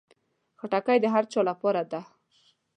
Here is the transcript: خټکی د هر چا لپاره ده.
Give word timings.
خټکی 0.59 0.97
د 1.01 1.05
هر 1.13 1.23
چا 1.31 1.41
لپاره 1.49 1.81
ده. 1.91 2.01